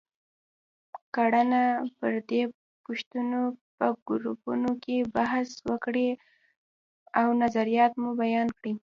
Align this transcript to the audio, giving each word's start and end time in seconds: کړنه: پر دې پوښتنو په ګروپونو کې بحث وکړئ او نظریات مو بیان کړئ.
کړنه: 1.15 1.63
پر 1.97 2.13
دې 2.29 2.41
پوښتنو 2.85 3.41
په 3.77 3.87
ګروپونو 4.07 4.71
کې 4.83 4.97
بحث 5.15 5.49
وکړئ 5.69 6.09
او 7.21 7.27
نظریات 7.43 7.93
مو 8.01 8.09
بیان 8.21 8.47
کړئ. 8.57 8.73